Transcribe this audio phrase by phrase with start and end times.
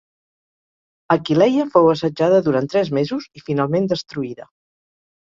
[1.15, 4.49] Aquileia fou assetjada durant tres mesos i finalment destruïda.